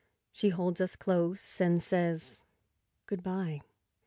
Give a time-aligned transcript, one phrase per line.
[0.31, 2.43] She holds us close and says"
[3.05, 3.61] Good bye."